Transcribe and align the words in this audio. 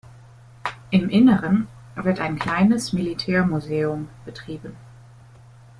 Im 0.89 1.09
Inneren 1.09 1.67
wird 1.93 2.19
ein 2.21 2.39
kleines 2.39 2.91
Militärmuseum 2.91 4.07
betrieben. 4.25 4.75